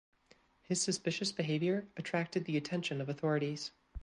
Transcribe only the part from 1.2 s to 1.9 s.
behavior